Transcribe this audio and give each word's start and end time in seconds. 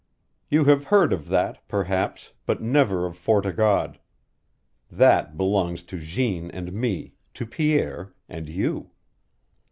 You 0.49 0.63
have 0.65 0.85
heard 0.85 1.13
of 1.13 1.27
that, 1.27 1.59
perhaps, 1.67 2.31
but 2.47 2.59
never 2.59 3.05
of 3.05 3.15
Fort 3.15 3.45
o' 3.45 3.51
God. 3.51 3.99
That 4.91 5.37
belongs 5.37 5.83
to 5.83 5.99
Jeanne 5.99 6.49
and 6.49 6.73
me, 6.73 7.13
to 7.35 7.45
Pierre 7.45 8.11
and 8.27 8.49
you. 8.49 8.89